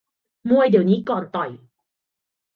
[0.49, 1.49] มวยเดี๋ยวนี้ก่อนต่อย